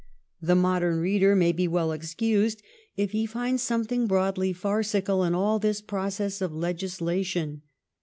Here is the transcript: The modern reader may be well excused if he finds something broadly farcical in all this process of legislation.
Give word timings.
The 0.41 0.55
modern 0.55 0.99
reader 0.99 1.35
may 1.35 1.51
be 1.51 1.67
well 1.67 1.91
excused 1.91 2.63
if 2.97 3.11
he 3.11 3.27
finds 3.27 3.61
something 3.61 4.07
broadly 4.07 4.51
farcical 4.51 5.23
in 5.23 5.35
all 5.35 5.59
this 5.59 5.79
process 5.79 6.41
of 6.41 6.51
legislation. 6.51 7.61